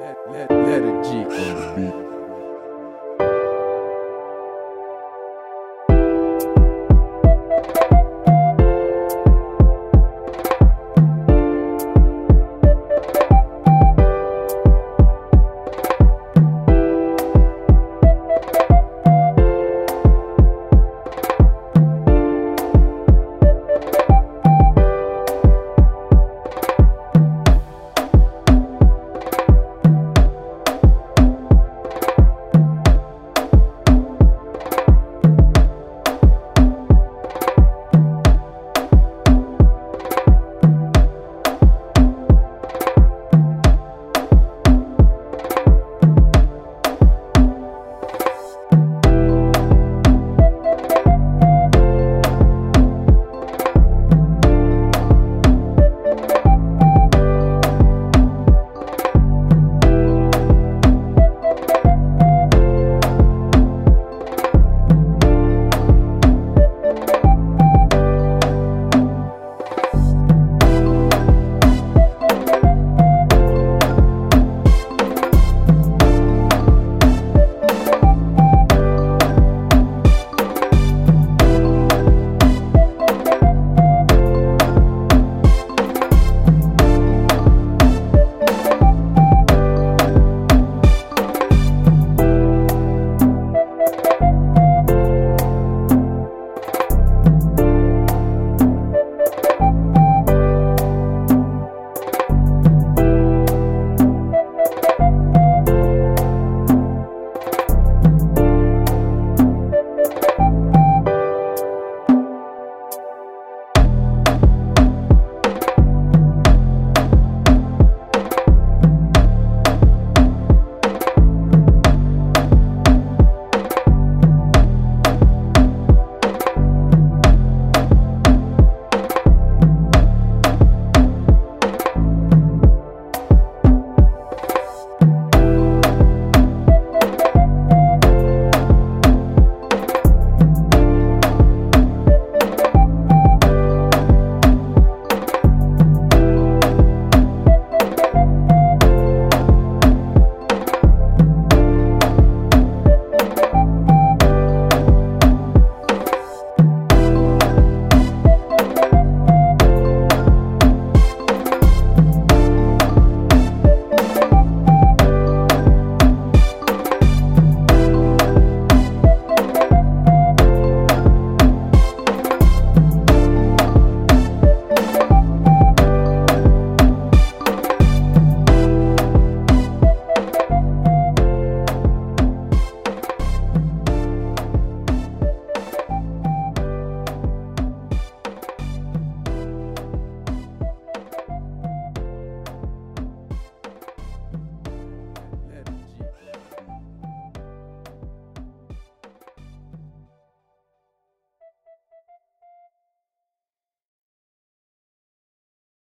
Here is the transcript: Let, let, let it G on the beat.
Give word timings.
Let, 0.00 0.16
let, 0.30 0.50
let 0.50 0.82
it 0.82 1.04
G 1.04 1.10
on 1.10 1.28
the 1.28 1.72
beat. 1.76 2.09